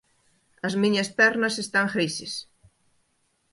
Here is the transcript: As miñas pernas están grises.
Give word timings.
As 0.67 0.73
miñas 0.81 1.09
pernas 1.19 1.55
están 1.63 1.87
grises. 1.93 2.33